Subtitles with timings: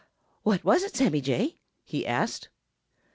[0.41, 2.49] "What was it, Sammy Jay?" he asked.